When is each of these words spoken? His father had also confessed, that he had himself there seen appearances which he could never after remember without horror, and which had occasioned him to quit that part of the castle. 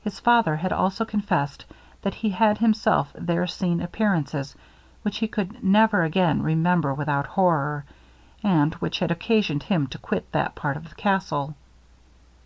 His 0.00 0.18
father 0.18 0.56
had 0.56 0.72
also 0.72 1.04
confessed, 1.04 1.66
that 2.00 2.14
he 2.14 2.30
had 2.30 2.56
himself 2.56 3.12
there 3.14 3.46
seen 3.46 3.82
appearances 3.82 4.56
which 5.02 5.18
he 5.18 5.28
could 5.28 5.62
never 5.62 6.04
after 6.06 6.38
remember 6.42 6.94
without 6.94 7.26
horror, 7.26 7.84
and 8.42 8.72
which 8.76 9.00
had 9.00 9.10
occasioned 9.10 9.64
him 9.64 9.86
to 9.88 9.98
quit 9.98 10.32
that 10.32 10.54
part 10.54 10.78
of 10.78 10.88
the 10.88 10.94
castle. 10.94 11.54